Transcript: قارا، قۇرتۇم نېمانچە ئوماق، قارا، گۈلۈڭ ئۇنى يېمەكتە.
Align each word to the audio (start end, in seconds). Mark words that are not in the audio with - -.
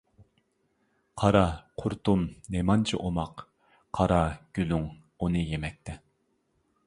قارا، 1.23 1.43
قۇرتۇم 1.81 2.23
نېمانچە 2.55 2.99
ئوماق، 3.05 3.45
قارا، 3.99 4.21
گۈلۈڭ 4.59 4.87
ئۇنى 5.25 5.47
يېمەكتە. 5.53 6.01